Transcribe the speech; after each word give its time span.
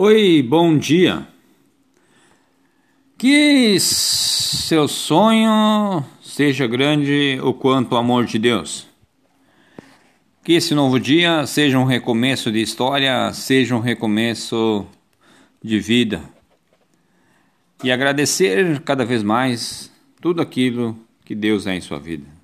Oi, 0.00 0.44
bom 0.44 0.78
dia. 0.78 1.26
Que 3.18 3.80
seu 3.80 4.86
sonho 4.86 6.04
seja 6.22 6.68
grande 6.68 7.40
o 7.42 7.52
quanto 7.52 7.96
o 7.96 7.96
amor 7.96 8.24
de 8.24 8.38
Deus. 8.38 8.86
Que 10.44 10.52
esse 10.52 10.72
novo 10.72 11.00
dia 11.00 11.44
seja 11.46 11.80
um 11.80 11.84
recomeço 11.84 12.52
de 12.52 12.62
história, 12.62 13.32
seja 13.32 13.74
um 13.74 13.80
recomeço 13.80 14.86
de 15.60 15.80
vida. 15.80 16.22
E 17.82 17.90
agradecer 17.90 18.80
cada 18.82 19.04
vez 19.04 19.24
mais 19.24 19.90
tudo 20.20 20.40
aquilo 20.40 20.96
que 21.24 21.34
Deus 21.34 21.66
é 21.66 21.74
em 21.74 21.80
sua 21.80 21.98
vida. 21.98 22.37